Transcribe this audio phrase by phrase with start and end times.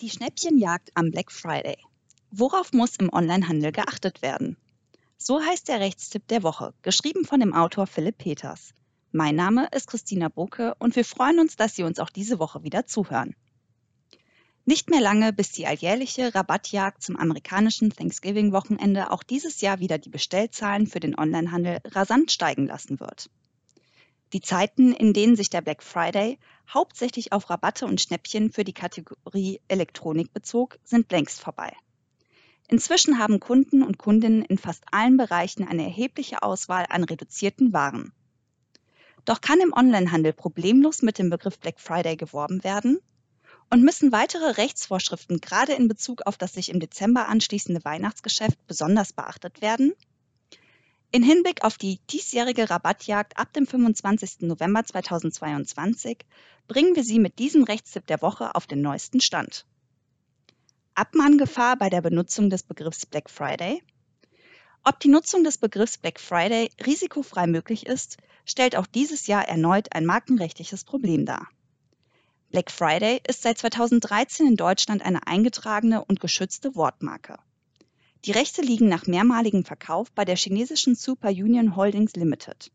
[0.00, 1.76] Die Schnäppchenjagd am Black Friday.
[2.30, 4.56] Worauf muss im Onlinehandel geachtet werden?
[5.16, 8.74] So heißt der Rechtstipp der Woche, geschrieben von dem Autor Philipp Peters.
[9.10, 12.62] Mein Name ist Christina Boke und wir freuen uns, dass Sie uns auch diese Woche
[12.62, 13.34] wieder zuhören.
[14.64, 20.10] Nicht mehr lange, bis die alljährliche Rabattjagd zum amerikanischen Thanksgiving-Wochenende auch dieses Jahr wieder die
[20.10, 23.30] Bestellzahlen für den Onlinehandel rasant steigen lassen wird.
[24.34, 26.38] Die Zeiten, in denen sich der Black Friday
[26.68, 31.72] hauptsächlich auf Rabatte und Schnäppchen für die Kategorie Elektronik bezog, sind längst vorbei.
[32.68, 38.12] Inzwischen haben Kunden und Kundinnen in fast allen Bereichen eine erhebliche Auswahl an reduzierten Waren.
[39.24, 42.98] Doch kann im Onlinehandel problemlos mit dem Begriff Black Friday geworben werden?
[43.70, 49.12] Und müssen weitere Rechtsvorschriften gerade in Bezug auf das sich im Dezember anschließende Weihnachtsgeschäft besonders
[49.14, 49.94] beachtet werden?
[51.10, 54.40] In Hinblick auf die diesjährige Rabattjagd ab dem 25.
[54.40, 56.18] November 2022
[56.66, 59.64] bringen wir Sie mit diesem Rechtstipp der Woche auf den neuesten Stand.
[60.94, 63.82] Abmahngefahr bei der Benutzung des Begriffs Black Friday?
[64.84, 69.94] Ob die Nutzung des Begriffs Black Friday risikofrei möglich ist, stellt auch dieses Jahr erneut
[69.94, 71.48] ein markenrechtliches Problem dar.
[72.50, 77.38] Black Friday ist seit 2013 in Deutschland eine eingetragene und geschützte Wortmarke.
[78.24, 82.72] Die Rechte liegen nach mehrmaligem Verkauf bei der chinesischen Super Union Holdings Limited.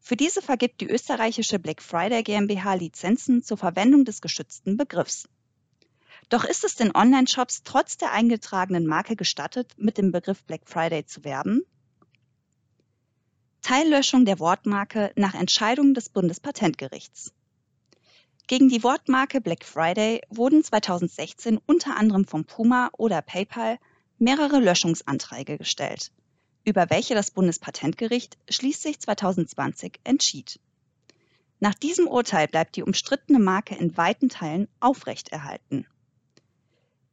[0.00, 5.28] Für diese vergibt die österreichische Black Friday GmbH Lizenzen zur Verwendung des geschützten Begriffs.
[6.28, 11.06] Doch ist es den Online-Shops trotz der eingetragenen Marke gestattet, mit dem Begriff Black Friday
[11.06, 11.62] zu werben?
[13.62, 17.32] Teillöschung der Wortmarke nach Entscheidung des Bundespatentgerichts.
[18.46, 23.78] Gegen die Wortmarke Black Friday wurden 2016 unter anderem vom Puma oder PayPal
[24.18, 26.10] mehrere Löschungsanträge gestellt,
[26.64, 30.58] über welche das Bundespatentgericht schließlich 2020 entschied.
[31.60, 35.86] Nach diesem Urteil bleibt die umstrittene Marke in weiten Teilen aufrechterhalten.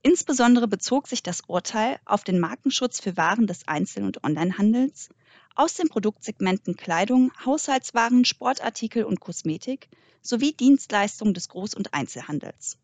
[0.01, 5.09] Insbesondere bezog sich das Urteil auf den Markenschutz für Waren des Einzel- und Onlinehandels
[5.55, 9.87] aus den Produktsegmenten Kleidung, Haushaltswaren, Sportartikel und Kosmetik
[10.21, 12.77] sowie Dienstleistungen des Groß- und Einzelhandels.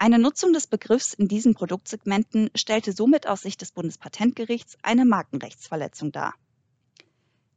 [0.00, 6.12] Eine Nutzung des Begriffs in diesen Produktsegmenten stellte somit aus Sicht des Bundespatentgerichts eine Markenrechtsverletzung
[6.12, 6.34] dar.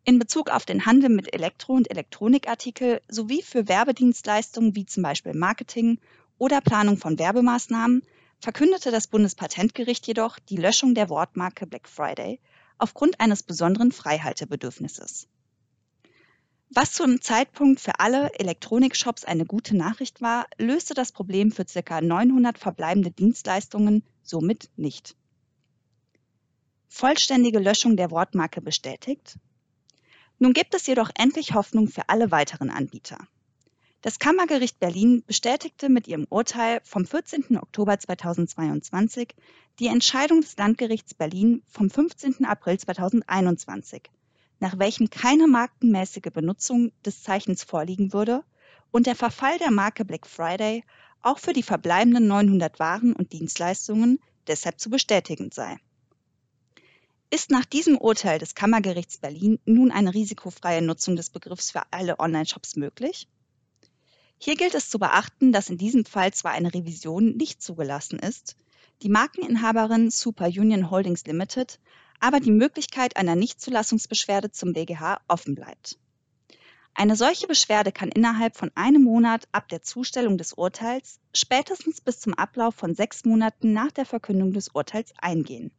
[0.05, 5.35] In Bezug auf den Handel mit Elektro- und Elektronikartikel sowie für Werbedienstleistungen wie zum Beispiel
[5.35, 5.99] Marketing
[6.39, 8.01] oder Planung von Werbemaßnahmen
[8.39, 12.39] verkündete das Bundespatentgericht jedoch die Löschung der Wortmarke Black Friday
[12.79, 15.27] aufgrund eines besonderen Freihaltebedürfnisses.
[16.73, 21.99] Was zum Zeitpunkt für alle Elektronikshops eine gute Nachricht war, löste das Problem für ca.
[21.99, 25.17] 900 verbleibende Dienstleistungen somit nicht.
[26.87, 29.37] Vollständige Löschung der Wortmarke bestätigt?
[30.39, 33.17] Nun gibt es jedoch endlich Hoffnung für alle weiteren Anbieter.
[34.01, 37.57] Das Kammergericht Berlin bestätigte mit ihrem Urteil vom 14.
[37.57, 39.35] Oktober 2022
[39.79, 42.45] die Entscheidung des Landgerichts Berlin vom 15.
[42.45, 44.09] April 2021
[44.61, 48.43] nach welchem keine markenmäßige Benutzung des Zeichens vorliegen würde
[48.91, 50.83] und der Verfall der Marke Black Friday
[51.23, 55.77] auch für die verbleibenden 900 Waren und Dienstleistungen deshalb zu bestätigen sei.
[57.31, 62.19] Ist nach diesem Urteil des Kammergerichts Berlin nun eine risikofreie Nutzung des Begriffs für alle
[62.19, 63.27] Online-Shops möglich?
[64.37, 68.57] Hier gilt es zu beachten, dass in diesem Fall zwar eine Revision nicht zugelassen ist,
[69.01, 71.79] die Markeninhaberin Super Union Holdings Limited
[72.21, 75.97] aber die Möglichkeit einer Nichtzulassungsbeschwerde zum BGH offen bleibt.
[76.93, 82.19] Eine solche Beschwerde kann innerhalb von einem Monat ab der Zustellung des Urteils, spätestens bis
[82.19, 85.71] zum Ablauf von sechs Monaten nach der Verkündung des Urteils eingehen.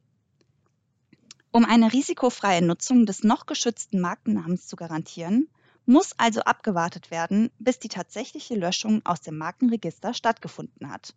[1.53, 5.49] Um eine risikofreie Nutzung des noch geschützten Markennamens zu garantieren,
[5.85, 11.15] muss also abgewartet werden, bis die tatsächliche Löschung aus dem Markenregister stattgefunden hat.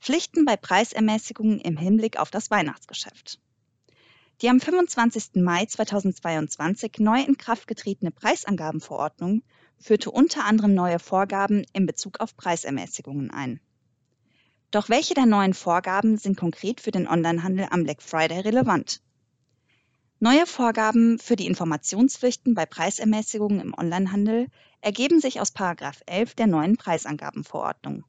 [0.00, 3.38] Pflichten bei Preisermäßigungen im Hinblick auf das Weihnachtsgeschäft.
[4.42, 5.36] Die am 25.
[5.36, 9.44] Mai 2022 neu in Kraft getretene Preisangabenverordnung
[9.78, 13.60] führte unter anderem neue Vorgaben in Bezug auf Preisermäßigungen ein.
[14.72, 19.00] Doch welche der neuen Vorgaben sind konkret für den Onlinehandel am Black Friday relevant?
[20.18, 24.48] Neue Vorgaben für die Informationspflichten bei Preisermäßigungen im Onlinehandel
[24.80, 28.04] ergeben sich aus 11 der neuen Preisangabenverordnung.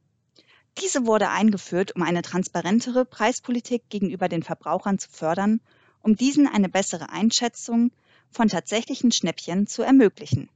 [0.82, 5.60] Diese wurde eingeführt, um eine transparentere Preispolitik gegenüber den Verbrauchern zu fördern
[6.04, 7.90] um diesen eine bessere Einschätzung
[8.30, 10.48] von tatsächlichen Schnäppchen zu ermöglichen.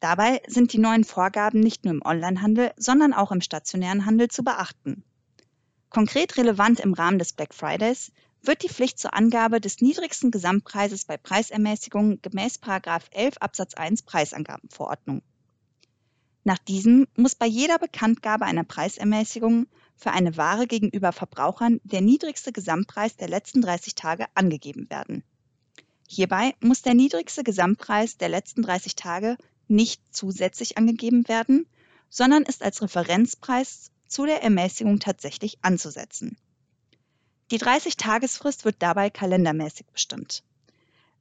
[0.00, 4.42] Dabei sind die neuen Vorgaben nicht nur im Onlinehandel, sondern auch im stationären Handel zu
[4.42, 5.04] beachten.
[5.90, 8.12] Konkret relevant im Rahmen des Black Fridays
[8.42, 12.60] wird die Pflicht zur Angabe des niedrigsten Gesamtpreises bei Preisermäßigungen gemäß
[13.10, 15.22] 11 Absatz 1 Preisangabenverordnung.
[16.44, 19.66] Nach diesem muss bei jeder Bekanntgabe einer Preisermäßigung
[19.98, 25.24] für eine Ware gegenüber Verbrauchern der niedrigste Gesamtpreis der letzten 30 Tage angegeben werden.
[26.08, 29.36] Hierbei muss der niedrigste Gesamtpreis der letzten 30 Tage
[29.66, 31.66] nicht zusätzlich angegeben werden,
[32.08, 36.38] sondern ist als Referenzpreis zu der Ermäßigung tatsächlich anzusetzen.
[37.50, 40.42] Die 30-Tagesfrist wird dabei kalendermäßig bestimmt.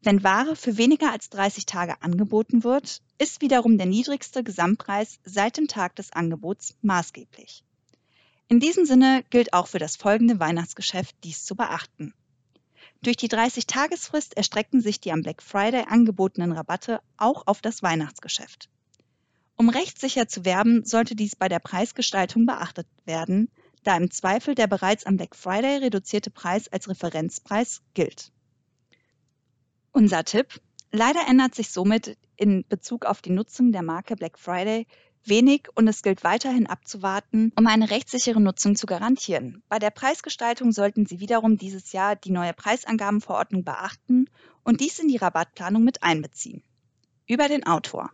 [0.02, 5.58] Wenn Ware für weniger als 30 Tage angeboten wird, ist wiederum der niedrigste Gesamtpreis seit
[5.58, 7.64] dem Tag des Angebots maßgeblich.
[8.50, 12.14] In diesem Sinne gilt auch für das folgende Weihnachtsgeschäft dies zu beachten.
[13.02, 18.70] Durch die 30-Tagesfrist erstrecken sich die am Black Friday angebotenen Rabatte auch auf das Weihnachtsgeschäft.
[19.58, 23.50] Um rechtssicher zu werben, sollte dies bei der Preisgestaltung beachtet werden,
[23.84, 28.32] da im Zweifel der bereits am Black Friday reduzierte Preis als Referenzpreis gilt.
[29.92, 30.62] Unser Tipp.
[30.92, 34.88] Leider ändert sich somit in Bezug auf die Nutzung der Marke Black Friday
[35.24, 39.64] wenig und es gilt weiterhin abzuwarten, um eine rechtssichere Nutzung zu garantieren.
[39.70, 44.30] Bei der Preisgestaltung sollten Sie wiederum dieses Jahr die neue Preisangabenverordnung beachten
[44.64, 46.64] und dies in die Rabattplanung mit einbeziehen.
[47.28, 48.12] Über den Autor.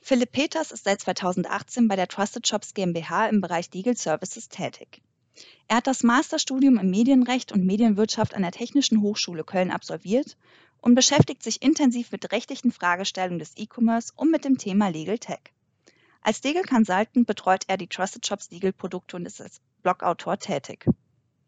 [0.00, 5.02] Philipp Peters ist seit 2018 bei der Trusted Shops GmbH im Bereich Legal Services tätig.
[5.68, 10.36] Er hat das Masterstudium im Medienrecht und Medienwirtschaft an der Technischen Hochschule Köln absolviert
[10.80, 15.52] und beschäftigt sich intensiv mit rechtlichen Fragestellungen des E-Commerce und mit dem Thema Legal Tech.
[16.22, 20.86] Als Legal Consultant betreut er die Trusted Shops Legal Produkte und ist als Blogautor tätig.